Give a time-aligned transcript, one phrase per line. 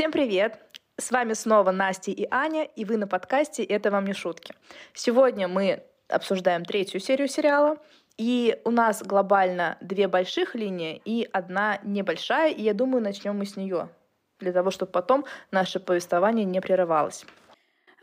[0.00, 0.58] Всем привет!
[0.96, 4.54] С вами снова Настя и Аня, и вы на подкасте «Это вам не шутки».
[4.94, 7.76] Сегодня мы обсуждаем третью серию сериала,
[8.16, 13.44] и у нас глобально две больших линии и одна небольшая, и я думаю, начнем мы
[13.44, 13.90] с нее,
[14.38, 17.26] для того, чтобы потом наше повествование не прерывалось.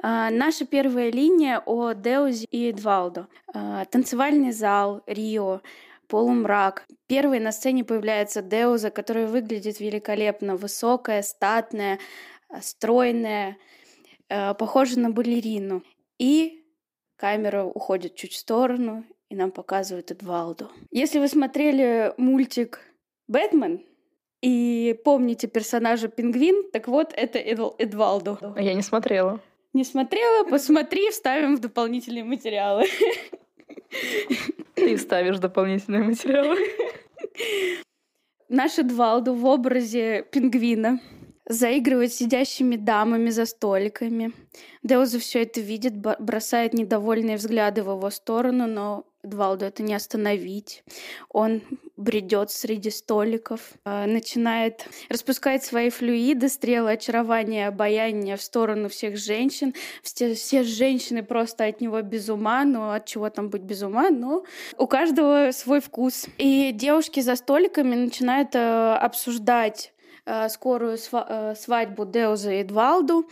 [0.04, 3.26] А, наша первая линия о Деузе и Эдвалдо.
[3.56, 5.62] А, танцевальный зал, Рио,
[6.08, 6.86] полумрак.
[7.08, 12.00] Первой на сцене появляется Деуза, которая выглядит великолепно, высокая, статная,
[12.50, 13.58] а, стройная,
[14.28, 15.84] похожа на балерину.
[16.20, 16.66] И
[17.16, 20.70] камера уходит чуть в сторону, и нам показывают Эдвалду.
[20.92, 22.82] Если вы смотрели мультик
[23.28, 23.84] «Бэтмен»,
[24.42, 28.38] и помните персонажа Пингвин, так вот, это Эдвалду.
[28.56, 29.40] Я не смотрела.
[29.74, 30.44] Не смотрела?
[30.46, 32.86] Посмотри, вставим в дополнительные материалы.
[34.88, 36.58] Ты вставишь дополнительные материалы.
[38.48, 41.02] Наш Эдвалду в образе пингвина
[41.46, 44.32] заигрывает сидящими дамами за столиками.
[44.84, 50.84] Деуза все это видит, бросает недовольные взгляды в его сторону, но Эдвалду это не остановить.
[51.30, 51.62] Он
[51.98, 59.74] бредет среди столиков, а, начинает распускать свои флюиды, стрелы очарования, обаяния в сторону всех женщин.
[60.04, 64.10] Все, все женщины просто от него без ума, но от чего там быть без ума,
[64.10, 64.44] но
[64.78, 66.28] у каждого свой вкус.
[66.38, 69.94] И девушки за столиками начинают э, обсуждать
[70.26, 73.28] э, скорую э, свадьбу Деуза и Эдвалду.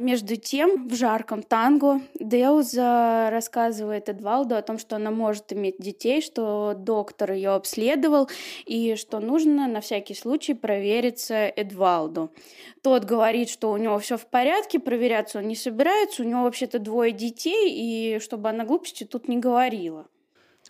[0.00, 6.22] Между тем, в жарком танго Деуза рассказывает Эдвалду о том, что она может иметь детей,
[6.22, 8.30] что доктор ее обследовал
[8.64, 12.32] и что нужно на всякий случай провериться Эдвалду.
[12.80, 16.78] Тот говорит, что у него все в порядке, проверяться он не собирается, у него вообще-то
[16.78, 20.06] двое детей, и чтобы она глупости тут не говорила.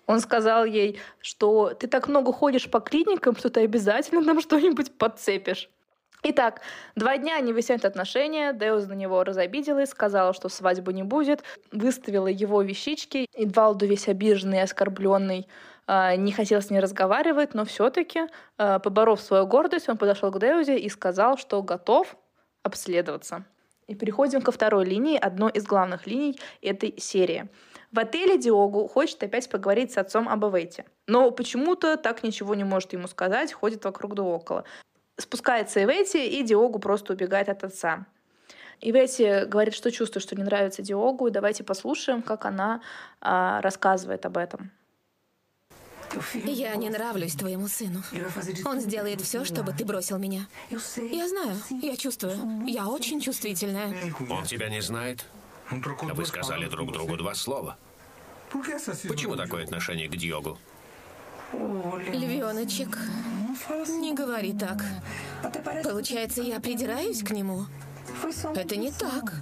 [0.08, 4.90] Он сказал ей, что ты так много ходишь по клиникам, что ты обязательно нам что-нибудь
[4.98, 5.70] подцепишь.
[6.22, 6.60] Итак,
[6.96, 11.42] два дня они выясняют отношения, Деус на него разобиделась, сказала, что свадьбы не будет,
[11.72, 15.48] выставила его вещички, и Двалду весь обиженный оскорбленный
[15.86, 18.26] а, не хотел с ней разговаривать, но все-таки,
[18.58, 22.16] а, поборов свою гордость, он подошел к Деузе и сказал, что готов
[22.62, 23.44] обследоваться.
[23.86, 27.48] И переходим ко второй линии, одной из главных линий этой серии.
[27.90, 30.84] В отеле Диогу хочет опять поговорить с отцом об Эвете.
[31.08, 34.64] Но почему-то так ничего не может ему сказать, ходит вокруг да около.
[35.20, 38.06] Спускается Ивети, и Диогу просто убегает от отца.
[38.80, 42.80] Ивети говорит, что чувствует, что не нравится Диогу, и давайте послушаем, как она
[43.20, 44.70] а, рассказывает об этом.
[46.44, 48.02] Я не нравлюсь твоему сыну.
[48.64, 50.46] Он сделает все, чтобы ты бросил меня.
[50.70, 52.66] Я знаю, я чувствую.
[52.66, 53.94] Я очень чувствительная.
[54.28, 55.24] Он тебя не знает?
[55.70, 57.76] Вы сказали друг другу два слова.
[58.50, 60.58] Почему такое отношение к Диогу?
[61.52, 62.98] Львеночек,
[63.88, 64.84] не говори так.
[65.84, 67.66] Получается, я придираюсь к нему?
[68.54, 69.34] Это не так.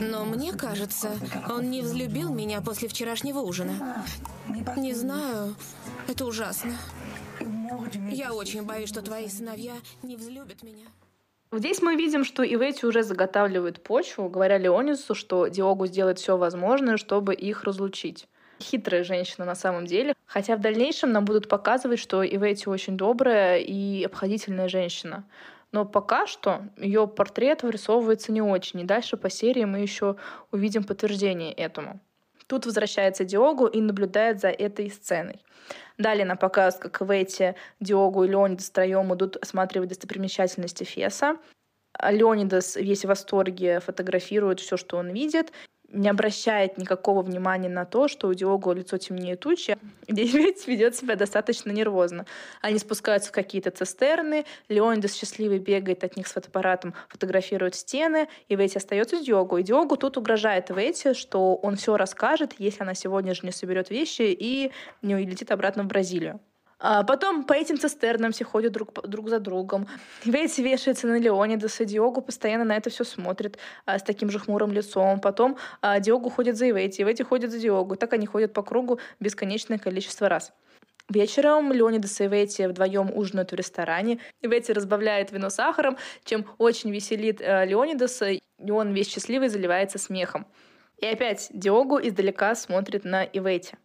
[0.00, 1.10] Но мне кажется,
[1.48, 4.04] он не взлюбил меня после вчерашнего ужина.
[4.76, 5.54] Не знаю,
[6.06, 6.72] это ужасно.
[8.10, 10.86] Я очень боюсь, что твои сыновья не взлюбят меня.
[11.50, 16.98] Здесь мы видим, что Ивети уже заготавливает почву, говоря Леонису, что Диогу сделает все возможное,
[16.98, 18.28] чтобы их разлучить.
[18.60, 20.14] Хитрая женщина на самом деле.
[20.26, 25.24] Хотя в дальнейшем нам будут показывать, что Ивети очень добрая и обходительная женщина.
[25.72, 28.80] Но пока что ее портрет вырисовывается не очень.
[28.80, 30.16] И дальше по серии мы еще
[30.50, 32.00] увидим подтверждение этому.
[32.46, 35.42] Тут возвращается Диогу и наблюдает за этой сценой.
[35.98, 41.36] Далее нам показывают, как Ветти, Диогу и Леонидас втроем идут осматривать достопримечательности Феса.
[42.02, 45.52] Леонидас весь в восторге фотографирует все, что он видит
[45.90, 49.78] не обращает никакого внимания на то, что у Диого лицо темнее тучи,
[50.08, 52.26] Девять ведет себя достаточно нервозно.
[52.60, 58.56] Они спускаются в какие-то цистерны, Леонидас счастливый бегает от них с фотоаппаратом, фотографирует стены, и
[58.56, 59.58] Ветти остается с Диогу.
[59.58, 63.90] И Диогу тут угрожает Ветти, что он все расскажет, если она сегодня же не соберет
[63.90, 64.72] вещи и
[65.02, 66.40] не улетит обратно в Бразилию.
[66.80, 69.88] А потом по этим цистернам все ходят друг, друг за другом.
[70.24, 74.72] Вейс вешается на Леонидаса, Диогу постоянно на это все смотрит а, с таким же хмурым
[74.72, 75.20] лицом.
[75.20, 77.96] Потом а, Диогу ходит за Ивети, Ивети ходит за Диогу.
[77.96, 80.52] Так они ходят по кругу бесконечное количество раз.
[81.08, 84.20] Вечером Леонидас и Ивети вдвоем ужинают в ресторане.
[84.42, 88.40] Ивети разбавляет вино сахаром, чем очень веселит э, Леонидаса, и
[88.70, 90.46] он весь счастливый заливается смехом.
[90.98, 93.76] И опять Диогу издалека смотрит на Ивети.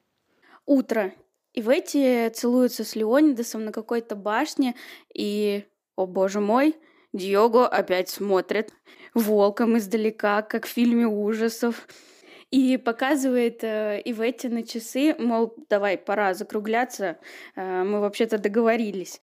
[0.65, 1.13] Утро.
[1.53, 4.75] И в эти целуются с Леонидасом на какой-то башне,
[5.13, 5.65] и,
[5.95, 6.75] о боже мой,
[7.13, 8.73] Диого опять смотрит
[9.13, 11.87] волком издалека, как в фильме ужасов.
[12.49, 17.17] И показывает э, Иветти на часы, мол, давай, пора закругляться,
[17.55, 19.21] э, мы вообще-то договорились.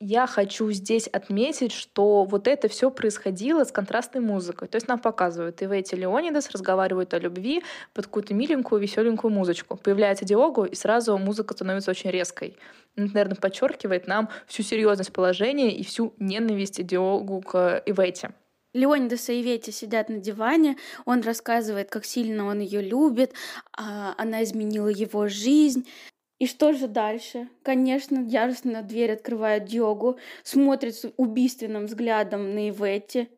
[0.00, 4.68] Я хочу здесь отметить, что вот это все происходило с контрастной музыкой.
[4.68, 7.62] То есть нам показывают, и Ивэти Леонидас разговаривают о любви
[7.94, 9.76] под какую-то миленькую, веселенькую музычку.
[9.76, 12.56] Появляется Диогу, и сразу музыка становится очень резкой.
[12.96, 18.30] Это, наверное, подчеркивает нам всю серьезность положения и всю ненависть Диогу к Ивэти.
[18.74, 23.32] Леонидас и Ивети сидят на диване, он рассказывает, как сильно он ее любит,
[23.72, 25.88] а она изменила его жизнь.
[26.38, 27.48] И что же дальше?
[27.62, 33.28] Конечно, яростно дверь открывает Диогу, смотрит с убийственным взглядом на Иветти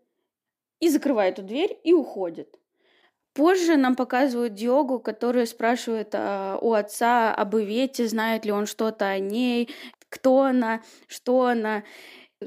[0.81, 2.59] и закрывает эту дверь и уходит.
[3.33, 9.07] Позже нам показывают Диогу, который спрашивает а, у отца об Ивете, знает ли он что-то
[9.09, 9.71] о ней,
[10.09, 11.85] кто она, что она,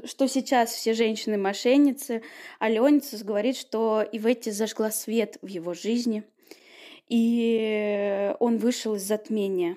[0.04, 2.22] что сейчас все женщины мошенницы.
[2.58, 6.22] А Леонисус говорит, что Иветти зажгла свет в его жизни,
[7.08, 9.76] и он вышел из затмения.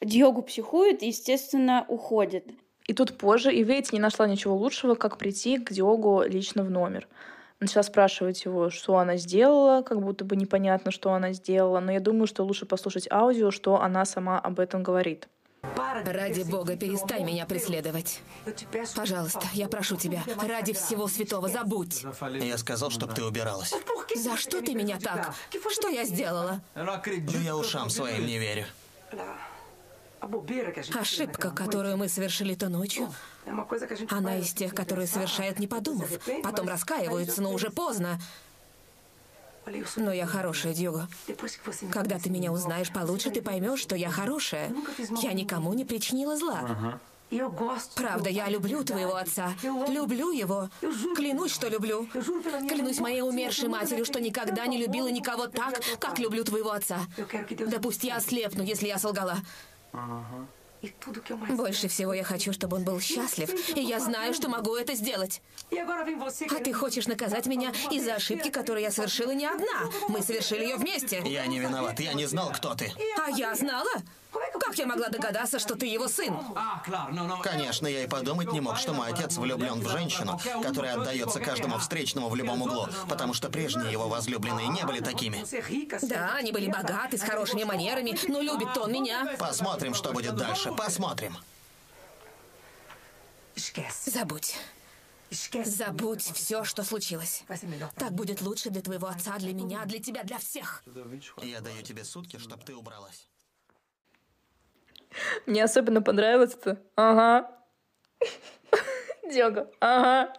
[0.00, 2.46] Диогу психует и, естественно, уходит.
[2.86, 7.06] И тут позже Ивейт не нашла ничего лучшего, как прийти к Диогу лично в номер.
[7.60, 12.00] Начала спрашивать его, что она сделала, как будто бы непонятно, что она сделала, но я
[12.00, 15.28] думаю, что лучше послушать аудио, что она сама об этом говорит.
[16.06, 18.22] Ради бога, перестань меня преследовать.
[18.96, 22.06] Пожалуйста, я прошу тебя, ради всего святого, забудь.
[22.40, 23.74] Я сказал, чтобы ты убиралась.
[24.16, 25.34] За что ты меня так?
[25.70, 26.62] Что я сделала?
[27.44, 28.64] Я ушам своим не верю.
[30.94, 33.12] Ошибка, которую мы совершили то ночью,
[34.10, 36.10] она из тех, которые совершают не подумав.
[36.42, 38.20] Потом раскаиваются, но уже поздно.
[39.96, 41.08] Но я хорошая, Дьюго.
[41.92, 44.72] Когда ты меня узнаешь получше, ты поймешь, что я хорошая.
[45.22, 46.98] Я никому не причинила зла.
[47.94, 49.52] Правда, я люблю твоего отца.
[49.62, 50.68] Люблю его.
[51.14, 52.06] Клянусь, что люблю.
[52.68, 56.98] Клянусь моей умершей матерью, что никогда не любила никого так, как люблю твоего отца.
[57.66, 59.36] Да пусть я ослепну, если я солгала.
[61.50, 65.42] Больше всего я хочу, чтобы он был счастлив, и я знаю, что могу это сделать.
[65.70, 69.90] А ты хочешь наказать меня из-за ошибки, которую я совершила не одна.
[70.08, 71.22] Мы совершили ее вместе.
[71.26, 72.92] Я не виноват, я не знал, кто ты.
[73.18, 73.90] А я знала?
[74.30, 76.36] Как я могла догадаться, что ты его сын?
[77.42, 81.78] Конечно, я и подумать не мог, что мой отец влюблен в женщину, которая отдается каждому
[81.78, 85.44] встречному в любом углу, потому что прежние его возлюбленные не были такими.
[86.06, 89.36] Да, они были богаты, с хорошими манерами, но любит-то он меня.
[89.38, 90.72] Посмотрим, что будет дальше.
[90.72, 91.36] Посмотрим.
[94.06, 94.56] Забудь.
[95.64, 97.44] Забудь все, что случилось.
[97.96, 100.82] Так будет лучше для твоего отца, для меня, для тебя, для всех.
[101.42, 103.26] Я даю тебе сутки, чтобы ты убралась.
[105.46, 106.82] Мне особенно понравилось это.
[106.96, 107.50] Ага.
[109.30, 109.70] Дёга.
[109.80, 110.32] Ага.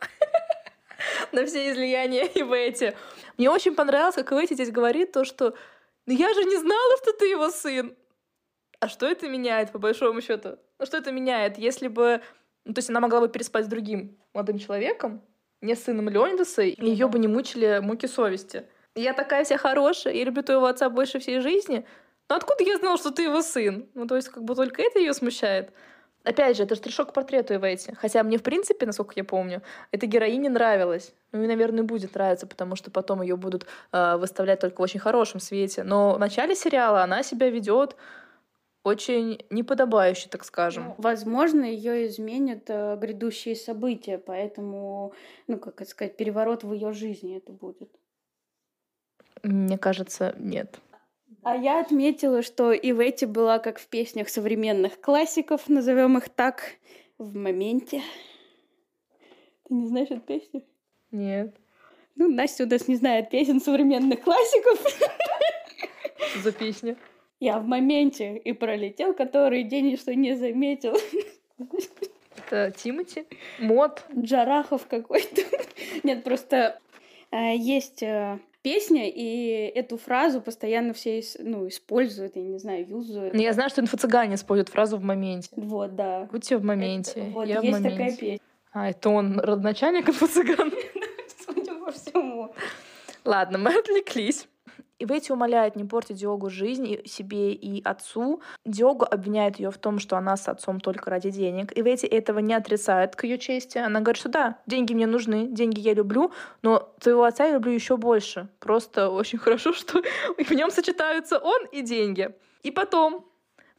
[1.31, 2.95] На все излияния и в эти.
[3.37, 5.55] Мне очень понравилось, как Ивети здесь говорит то, что
[6.05, 7.95] «Ну я же не знала, что ты его сын».
[8.79, 10.57] А что это меняет, по большому счету?
[10.79, 11.57] Ну что это меняет?
[11.57, 12.21] Если бы...
[12.65, 15.21] Ну, то есть она могла бы переспать с другим молодым человеком,
[15.61, 18.65] не с сыном Леонидаса, и ее бы не мучили муки совести.
[18.95, 21.85] Я такая вся хорошая, я люблю твоего отца больше всей жизни,
[22.31, 23.89] ну откуда я знала, что ты его сын?
[23.93, 25.73] Ну, то есть, как бы только это ее смущает.
[26.23, 27.93] Опять же, это штришок к портрету Ивэти.
[27.99, 29.61] Хотя мне, в принципе, насколько я помню,
[29.91, 31.13] эта героиня нравилась.
[31.33, 35.01] Ну и, наверное, будет нравиться, потому что потом ее будут э, выставлять только в очень
[35.01, 35.83] хорошем свете.
[35.83, 37.97] Но в начале сериала она себя ведет
[38.83, 40.85] очень неподобающе, так скажем.
[40.85, 45.11] Ну, возможно, ее изменят э, грядущие события, поэтому,
[45.47, 47.89] ну, как это сказать, переворот в ее жизни это будет.
[49.43, 50.79] Мне кажется, нет.
[51.43, 56.29] А я отметила, что и в эти была, как в песнях современных классиков, назовем их
[56.29, 56.77] так,
[57.17, 58.01] в моменте.
[59.67, 60.63] Ты не знаешь эту песню?
[61.11, 61.55] Нет.
[62.15, 64.79] Ну, Настя у нас не знает песен современных классиков.
[66.29, 66.95] Что за песня?
[67.39, 70.95] Я в моменте и пролетел, который день, что не заметил.
[72.37, 73.25] Это Тимати?
[73.59, 74.03] Мод?
[74.15, 75.41] Джарахов какой-то.
[76.03, 76.79] Нет, просто
[77.31, 83.33] э, есть э, песня, и эту фразу постоянно все ну, используют, я не знаю, юзают.
[83.33, 85.49] Ну, я знаю, что инфо-цыгане используют фразу в моменте.
[85.55, 86.27] Вот, да.
[86.31, 87.11] Будьте в моменте.
[87.19, 87.89] Это, вот, я есть в моменте.
[87.89, 88.39] такая песня.
[88.71, 90.71] А, это он родоначальник инфо-цыган?
[91.45, 92.53] Судя по всему.
[93.25, 94.47] Ладно, мы отвлеклись.
[95.01, 98.41] И Ветти умоляет не портить Диогу жизнь и себе и отцу.
[98.65, 101.75] Диогу обвиняет ее в том, что она с отцом только ради денег.
[101.75, 103.79] И Ветти этого не отрицает к ее чести.
[103.79, 107.71] Она говорит, что да, деньги мне нужны, деньги я люблю, но твоего отца я люблю
[107.71, 108.47] еще больше.
[108.59, 110.03] Просто очень хорошо, что
[110.37, 112.29] в нем сочетаются он и деньги.
[112.61, 113.25] И потом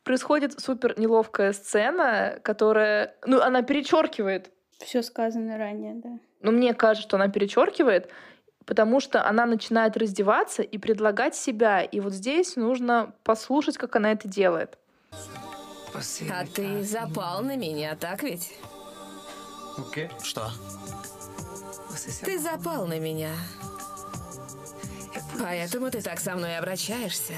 [0.03, 4.51] происходит супер неловкая сцена, которая, ну, она перечеркивает.
[4.81, 6.19] Все сказано ранее, да.
[6.41, 8.11] Ну, мне кажется, что она перечеркивает
[8.67, 11.83] потому что она начинает раздеваться и предлагать себя.
[11.83, 14.79] И вот здесь нужно послушать, как она это делает.
[16.31, 18.53] А ты запал на меня, так ведь?
[20.23, 20.51] Что?
[22.25, 23.33] Ты запал на меня.
[25.39, 27.35] Поэтому ты так со мной обращаешься.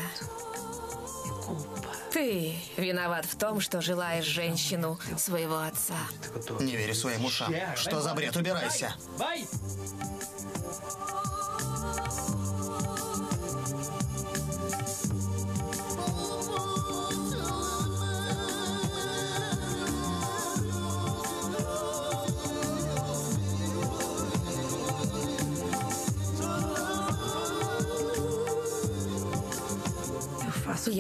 [2.13, 5.97] Ты виноват в том, что желаешь женщину своего отца.
[6.61, 7.53] Не верю своим ушам.
[7.75, 8.37] Что за бред?
[8.37, 8.95] Убирайся.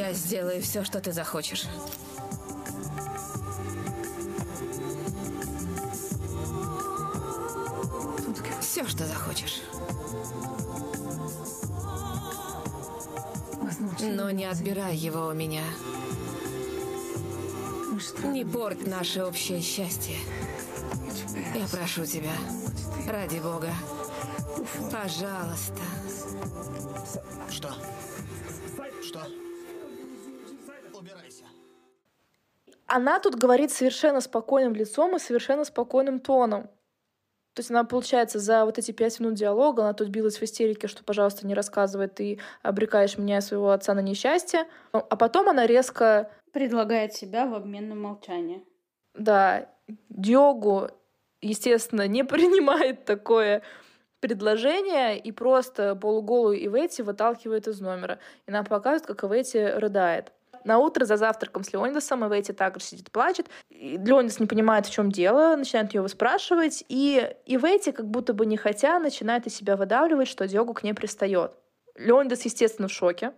[0.06, 1.64] Я сделаю все, что ты захочешь.
[8.60, 9.62] Все, что захочешь.
[14.02, 15.64] Но не отбирай его у меня.
[18.24, 20.18] Не порть наше общее счастье.
[21.54, 22.34] Я прошу тебя,
[23.08, 23.72] ради Бога,
[24.92, 25.80] пожалуйста.
[27.50, 27.74] Что?
[32.94, 36.68] Она тут говорит совершенно спокойным лицом и совершенно спокойным тоном.
[37.54, 40.86] То есть она, получается, за вот эти пять минут диалога, она тут билась в истерике,
[40.86, 44.68] что, пожалуйста, не рассказывай, ты обрекаешь меня и своего отца на несчастье.
[44.92, 48.62] А потом она резко, Предлагает себя в обмен на молчание.
[49.16, 49.68] да,
[50.08, 50.88] Диогу,
[51.42, 53.62] естественно, не принимает такое
[54.20, 58.20] предложение и просто полуголую Ивети выталкивает из номера.
[58.46, 60.32] И нам показывают, как Ивети рыдает.
[60.64, 63.48] На утро за завтраком с Леонидасом Ивети также сидит, плачет.
[63.68, 66.84] И Леонидас не понимает, в чем дело, начинает ее выспрашивать.
[66.88, 70.94] И Ивети, как будто бы не хотя, начинает из себя выдавливать, что Диогу к ней
[70.94, 71.52] пристает.
[71.96, 73.32] Леонидас, естественно, в шоке.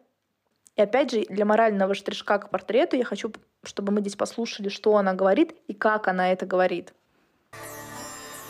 [0.77, 3.33] И опять же, для морального штришка к портрету я хочу,
[3.65, 6.93] чтобы мы здесь послушали, что она говорит и как она это говорит.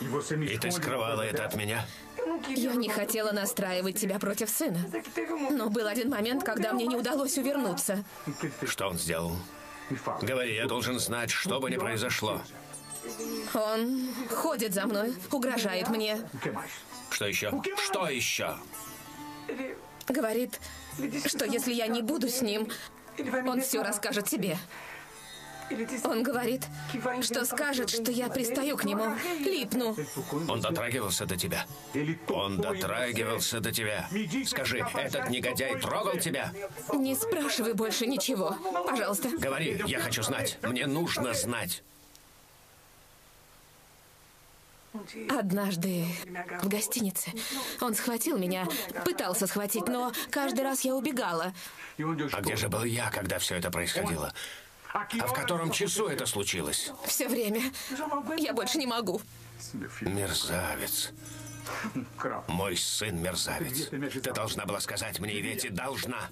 [0.01, 1.83] И ты скрывала это от меня?
[2.49, 4.79] Я не хотела настраивать тебя против сына.
[5.51, 8.03] Но был один момент, когда мне не удалось увернуться.
[8.65, 9.33] Что он сделал?
[10.21, 12.41] Говори, я должен знать, что бы ни произошло.
[13.53, 16.19] Он ходит за мной, угрожает мне.
[17.09, 17.51] Что еще?
[17.85, 18.57] Что еще?
[20.07, 20.59] Говорит,
[21.25, 22.69] что если я не буду с ним,
[23.45, 24.57] он все расскажет тебе.
[26.03, 26.65] Он говорит,
[27.21, 29.95] что скажет, что я пристаю к нему, липну.
[30.47, 31.65] Он дотрагивался до тебя?
[32.29, 34.07] Он дотрагивался до тебя.
[34.45, 36.51] Скажи, этот негодяй трогал тебя?
[36.93, 38.55] Не спрашивай больше ничего.
[38.85, 39.29] Пожалуйста.
[39.29, 40.57] Говори, я хочу знать.
[40.63, 41.83] Мне нужно знать.
[45.29, 46.05] Однажды
[46.63, 47.31] в гостинице
[47.81, 48.67] он схватил меня,
[49.05, 51.53] пытался схватить, но каждый раз я убегала.
[51.99, 54.33] А где же был я, когда все это происходило?
[54.93, 56.91] А в котором часу это случилось?
[57.05, 57.61] Все время.
[58.37, 59.21] Я больше не могу.
[60.01, 61.11] Мерзавец.
[62.47, 63.89] Мой сын мерзавец.
[63.89, 66.29] Ты должна была сказать мне, Вети, должна.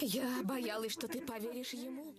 [0.00, 2.14] Я боялась, что ты поверишь ему.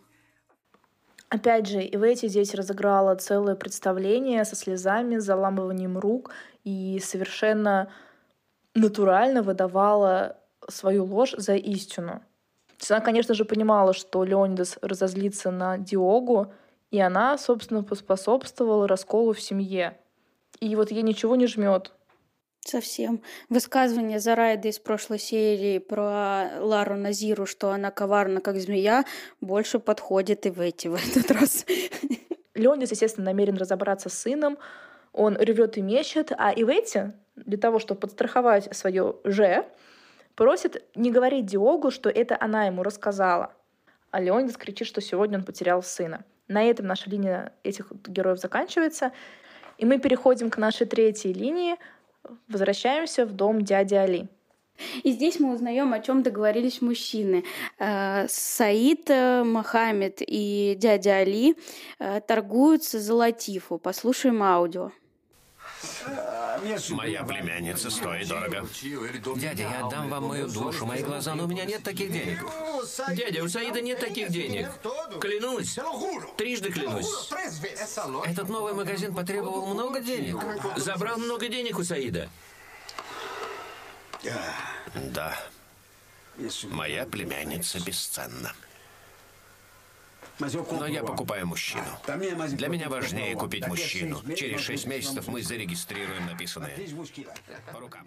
[1.29, 6.31] Опять же, Ивети здесь разыграла целое представление со слезами, заламыванием рук
[6.63, 7.91] и совершенно
[8.73, 10.37] натурально выдавала
[10.67, 12.23] свою ложь за истину.
[12.89, 16.53] Она, конечно же, понимала, что Леонидас разозлится на Диогу,
[16.91, 19.97] и она, собственно, поспособствовала расколу в семье.
[20.59, 21.93] И вот ей ничего не жмет.
[22.61, 23.21] Совсем.
[23.47, 29.05] Высказывание Зарайда из прошлой серии про Лару Назиру, что она коварна, как змея,
[29.39, 31.65] больше подходит и в эти в этот раз.
[32.53, 34.57] Леонидас, естественно, намерен разобраться с сыном.
[35.13, 39.65] Он ревет и мечет, а Ивети, для того, чтобы подстраховать свое «же»,
[40.39, 43.51] просит не говорить Диогу, что это она ему рассказала.
[44.09, 46.23] А Леонидас кричит, что сегодня он потерял сына.
[46.47, 49.11] На этом наша линия этих героев заканчивается.
[49.77, 51.75] И мы переходим к нашей третьей линии.
[52.47, 54.29] Возвращаемся в дом дяди Али.
[55.03, 57.43] И здесь мы узнаем, о чем договорились мужчины.
[57.77, 61.57] Э, Саид, э, Мохаммед и дядя Али
[61.99, 63.77] э, торгуются за Латифу.
[63.77, 64.91] Послушаем аудио.
[66.89, 68.67] Моя племянница стоит дорого.
[69.35, 72.45] Дядя, я отдам вам мою душу, мои глаза, но у меня нет таких денег.
[73.15, 74.69] Дядя, у Саида нет таких денег.
[75.19, 75.77] Клянусь.
[76.37, 77.29] Трижды клянусь.
[78.25, 80.37] Этот новый магазин потребовал много денег.
[80.77, 82.29] Забрал много денег у Саида.
[84.95, 85.37] Да.
[86.63, 88.53] Моя племянница бесценна.
[90.39, 91.83] Но я покупаю мужчину.
[92.07, 94.17] Для меня важнее купить мужчину.
[94.35, 96.77] Через шесть месяцев мы зарегистрируем написанное.
[97.73, 98.05] По рукам.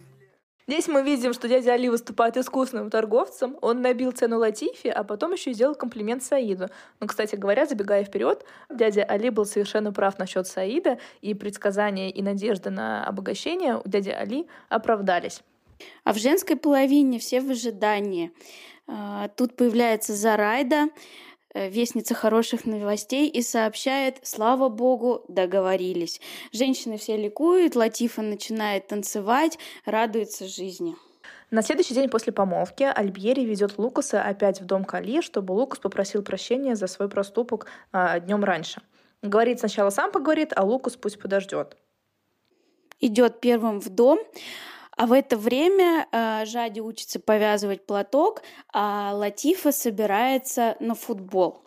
[0.69, 3.59] Здесь мы видим, что дядя Али выступает искусным торговцем.
[3.61, 6.69] Он набил цену Латифи, а потом еще и сделал комплимент Саиду.
[7.01, 12.23] Но, кстати говоря, забегая вперед, дядя Али был совершенно прав насчет Саида, и предсказания и
[12.23, 15.43] надежды на обогащение у дяди Али оправдались.
[16.05, 18.33] А в женской половине все в ожидании.
[18.87, 20.89] А, тут появляется Зарайда,
[21.54, 26.21] вестница хороших новостей и сообщает, слава богу, договорились.
[26.52, 30.97] Женщины все ликуют, Латифа начинает танцевать, радуется жизни.
[31.50, 36.23] На следующий день после помолвки Альбьери ведет Лукаса опять в дом Кали, чтобы Лукас попросил
[36.23, 38.80] прощения за свой проступок а, днем раньше.
[39.21, 41.76] Говорит сначала сам поговорит, а Лукас пусть подождет.
[43.00, 44.18] Идет первым в дом.
[44.97, 51.63] А в это время э, Жади учится повязывать платок, а Латифа собирается на футбол.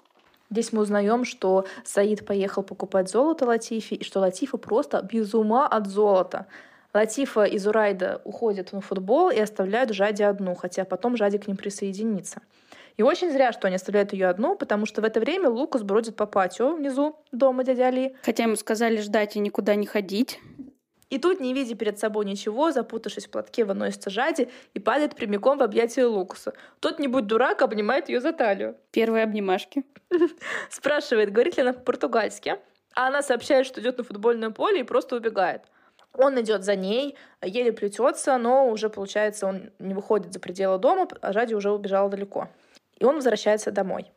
[0.52, 5.68] Здесь мы узнаем, что Саид поехал покупать золото Латифи, и что Латифа просто без ума
[5.68, 6.46] от золота.
[6.94, 11.58] Латифа и Зурайда уходят на футбол и оставляют Жади одну, хотя потом Жади к ним
[11.58, 12.42] присоединится.
[12.96, 16.16] И очень зря, что они оставляют ее одну, потому что в это время Лукас бродит
[16.16, 18.16] по патио внизу дома дяди Али.
[18.24, 20.40] Хотя ему сказали ждать и никуда не ходить.
[21.10, 25.58] И тут, не видя перед собой ничего, запутавшись в платке, выносится Жади и падает прямиком
[25.60, 26.54] в объятия Лукуса.
[26.80, 28.76] Тот, не будь дурак, обнимает ее за талию.
[28.92, 29.84] Первые обнимашки.
[30.70, 32.58] Спрашивает, говорит ли она по-португальски.
[32.96, 35.62] А она сообщает, что идет на футбольное поле и просто убегает.
[36.14, 41.08] Он идет за ней, еле плетется, но уже, получается, он не выходит за пределы дома,
[41.22, 42.50] а Жади уже убежала далеко.
[42.98, 44.12] И он возвращается домой.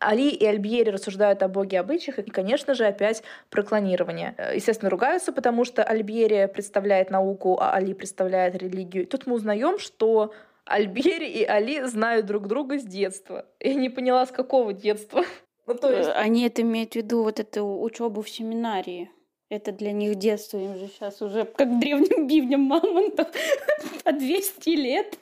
[0.00, 4.34] Али и Альбьери рассуждают о боге обычаях, и, конечно же, опять про клонирование.
[4.38, 9.04] Э, естественно, ругаются, потому что Альбьери представляет науку, а Али представляет религию.
[9.04, 10.32] И тут мы узнаем, что
[10.64, 13.46] Альбьери и Али знают друг друга с детства.
[13.60, 15.24] Я не поняла, с какого детства.
[15.66, 16.08] Ну, то есть...
[16.08, 19.10] Э, они это имеют в виду вот эту учебу в семинарии.
[19.50, 23.28] Это для них детство, им же сейчас уже как древним бивням мамонтов
[24.04, 25.18] по 200 лет.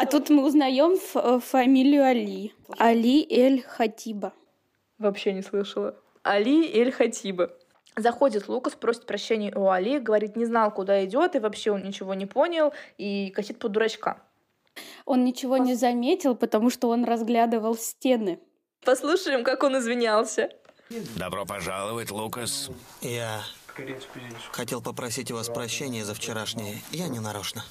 [0.00, 2.54] А тут мы узнаем э, фамилию Али.
[2.78, 4.32] Али Эль Хатиба.
[4.96, 5.96] Вообще не слышала.
[6.22, 7.50] Али Эль Хатиба.
[7.96, 12.14] Заходит Лукас, просит прощения у Али, говорит, не знал, куда идет, и вообще он ничего
[12.14, 14.22] не понял, и косит под дурачка.
[15.04, 18.38] Он ничего не заметил, потому что он разглядывал стены.
[18.84, 20.48] Послушаем, как он извинялся.
[21.16, 22.70] Добро пожаловать, Лукас.
[23.00, 23.40] Я
[24.52, 26.76] хотел попросить у вас прощения за вчерашнее.
[26.92, 27.64] Я не нарочно.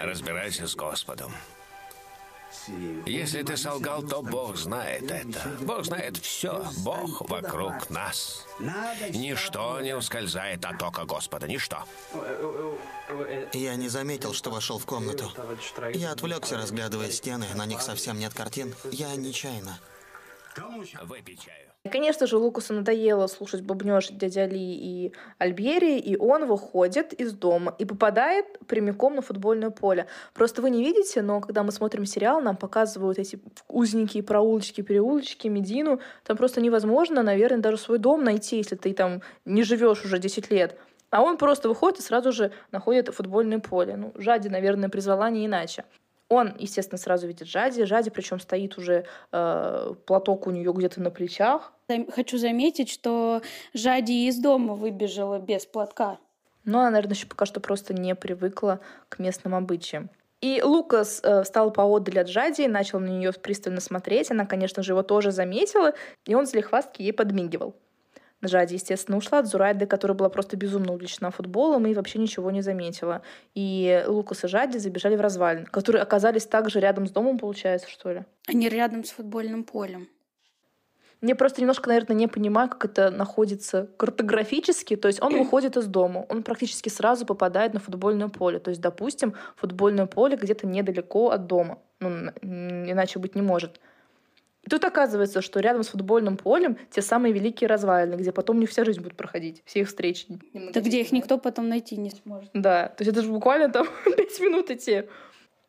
[0.00, 1.32] Разбирайся с Господом.
[3.06, 5.56] Если ты солгал, то Бог знает это.
[5.60, 6.64] Бог знает все.
[6.78, 8.46] Бог вокруг нас.
[9.10, 11.46] Ничто не ускользает от ока Господа.
[11.46, 11.84] Ничто.
[13.52, 15.30] Я не заметил, что вошел в комнату.
[15.94, 17.46] Я отвлекся, разглядывая стены.
[17.54, 18.74] На них совсем нет картин.
[18.90, 19.78] Я нечаянно.
[21.02, 21.75] Выпей чаю.
[21.86, 27.74] Конечно же, Лукасу надоело слушать бубнеж дяди Али и Альбери, и он выходит из дома
[27.78, 30.06] и попадает прямиком на футбольное поле.
[30.34, 35.48] Просто вы не видите, но когда мы смотрим сериал, нам показывают эти узенькие проулочки, переулочки,
[35.48, 36.00] Медину.
[36.24, 40.50] Там просто невозможно, наверное, даже свой дом найти, если ты там не живешь уже 10
[40.50, 40.78] лет.
[41.10, 43.96] А он просто выходит и сразу же находит футбольное поле.
[43.96, 45.84] Ну, Жади, наверное, призвала не иначе.
[46.28, 47.84] Он, естественно, сразу видит Жади.
[47.84, 51.72] Жади, причем стоит уже э, платок у нее где-то на плечах.
[52.14, 53.42] Хочу заметить, что
[53.74, 56.18] Жади из дома выбежала без платка.
[56.64, 60.10] Но она, наверное, еще пока что просто не привыкла к местным обычаям.
[60.40, 64.30] И Лукас э, встал поодаль от Жади и начал на нее пристально смотреть.
[64.30, 65.94] Она, конечно же, его тоже заметила,
[66.26, 67.76] и он злехвастки ей подмигивал.
[68.48, 72.62] Жади, естественно, ушла от Зурайды, которая была просто безумно увлечена футболом и вообще ничего не
[72.62, 73.22] заметила.
[73.54, 78.12] И Лукас и Жади забежали в развалин, которые оказались также рядом с домом, получается, что
[78.12, 78.24] ли?
[78.46, 80.08] Они рядом с футбольным полем.
[81.22, 84.96] Мне просто немножко, наверное, не понимаю, как это находится картографически.
[84.96, 88.58] То есть он выходит из дома, он практически сразу попадает на футбольное поле.
[88.58, 91.78] То есть, допустим, футбольное поле где-то недалеко от дома.
[92.00, 93.80] Ну, иначе быть не может.
[94.66, 98.60] И тут оказывается, что рядом с футбольным полем те самые великие развалины, где потом у
[98.60, 100.26] них вся жизнь будет проходить, все их встречи.
[100.52, 102.50] Да где их никто потом найти не сможет.
[102.52, 105.04] Да, то есть это же буквально там пять минут идти.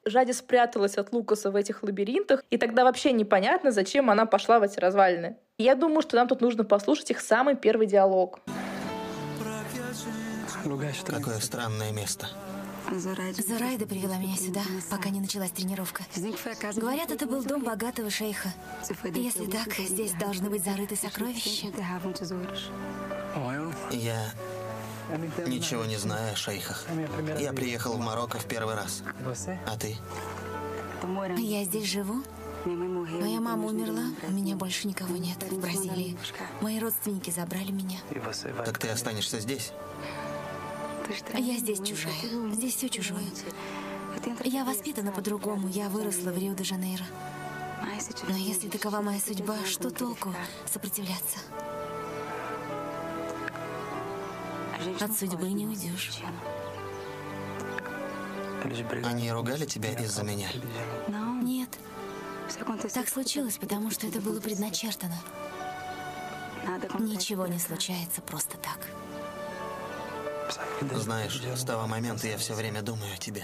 [0.06, 4.64] Жади спряталась от Лукаса в этих лабиринтах, и тогда вообще непонятно, зачем она пошла в
[4.64, 5.38] эти развалины.
[5.58, 8.40] И я думаю, что нам тут нужно послушать их самый первый диалог.
[11.06, 12.28] Какое странное место.
[12.92, 16.04] Зурайда привела меня сюда, пока не началась тренировка.
[16.76, 18.54] Говорят, это был дом богатого шейха.
[19.14, 21.68] Если так, здесь должны быть зарыты сокровища.
[23.92, 24.34] Я
[25.46, 26.86] ничего не знаю о шейхах.
[27.40, 29.04] Я приехал в Марокко в первый раз.
[29.66, 29.96] А ты?
[31.38, 32.24] Я здесь живу.
[32.66, 36.18] Моя мама умерла, у меня больше никого нет в Бразилии.
[36.60, 38.00] Мои родственники забрали меня.
[38.66, 39.72] Так ты останешься здесь?
[41.34, 42.14] Я здесь чужая.
[42.52, 43.24] Здесь все чужое.
[44.44, 45.68] Я воспитана по-другому.
[45.70, 47.06] Я выросла в Рио-де-Жанейро.
[48.28, 50.34] Но если такова моя судьба, что толку
[50.72, 51.40] сопротивляться?
[55.00, 56.22] От судьбы не уйдешь.
[59.04, 60.50] Они ругали тебя из-за меня?
[61.42, 61.70] Нет.
[62.94, 65.18] Так случилось, потому что это было предначертано.
[67.00, 68.80] Ничего не случается просто так.
[70.82, 73.44] Знаешь, с того момента я все время думаю о тебе.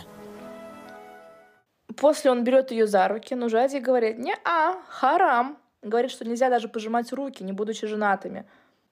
[1.96, 5.58] После он берет ее за руки, но Жади говорит, не-а, харам.
[5.82, 8.46] Говорит, что нельзя даже пожимать руки, не будучи женатыми.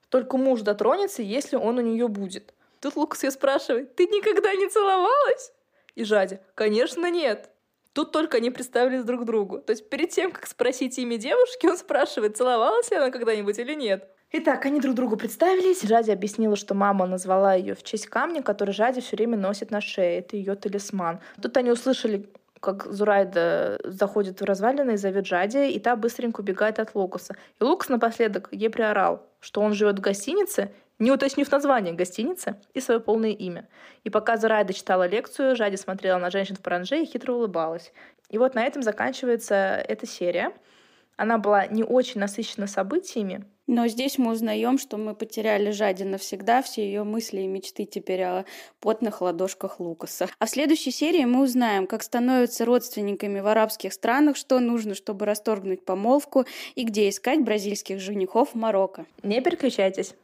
[0.09, 2.53] Только муж дотронется, если он у нее будет.
[2.79, 5.53] Тут Лукас ее спрашивает, ты никогда не целовалась?
[5.95, 7.49] И Жади, конечно, нет.
[7.93, 9.59] Тут только они представились друг другу.
[9.59, 13.73] То есть перед тем, как спросить имя девушки, он спрашивает, целовалась ли она когда-нибудь или
[13.73, 14.09] нет.
[14.33, 15.81] Итак, они друг другу представились.
[15.81, 19.81] Жади объяснила, что мама назвала ее в честь камня, который Жади все время носит на
[19.81, 20.19] шее.
[20.19, 21.19] Это ее талисман.
[21.41, 22.29] Тут они услышали
[22.61, 27.35] как Зурайда заходит в развалины и зовет Жади, и та быстренько убегает от Лукаса.
[27.59, 32.79] И Лукас напоследок ей приорал, что он живет в гостинице, не уточнив название гостиницы и
[32.79, 33.67] свое полное имя.
[34.03, 37.91] И пока Зурайда читала лекцию, Жади смотрела на женщин в паранже и хитро улыбалась.
[38.29, 40.53] И вот на этом заканчивается эта серия.
[41.21, 46.63] Она была не очень насыщена событиями, но здесь мы узнаем, что мы потеряли Жади навсегда,
[46.63, 48.45] все ее мысли и мечты теперь о
[48.79, 50.29] потных ладошках Лукаса.
[50.39, 55.27] А в следующей серии мы узнаем, как становятся родственниками в арабских странах, что нужно, чтобы
[55.27, 59.05] расторгнуть помолвку и где искать бразильских женихов в Марокко.
[59.21, 60.15] Не переключайтесь.